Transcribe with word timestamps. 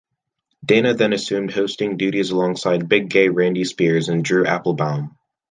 Dana 0.65 0.95
then 0.95 1.13
assumed 1.13 1.51
hosting 1.53 1.95
duties 1.95 2.31
alongside 2.31 2.89
"Big 2.89 3.07
Gay" 3.07 3.27
Randy 3.29 3.65
Spears 3.65 4.09
and 4.09 4.23
Drew 4.25 4.47
Applebaum. 4.47 5.15